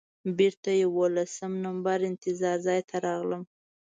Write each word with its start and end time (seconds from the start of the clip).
بېرته 0.37 0.69
دولسم 0.97 1.51
نمبر 1.65 1.97
انتظار 2.09 2.57
ځای 2.65 2.81
ته 2.89 2.95
راغلم. 3.05 3.43